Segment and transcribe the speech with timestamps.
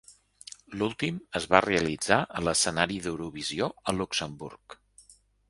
[0.77, 4.79] L'últim es va realitzar a l'escenari d'Eurovisió a Luxemburg.